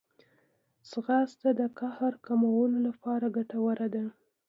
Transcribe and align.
ځغاسته 0.89 1.49
د 1.59 1.61
قهر 1.79 2.13
کمولو 2.25 2.77
لپاره 2.87 3.25
ګټوره 3.37 3.87
ده 3.95 4.05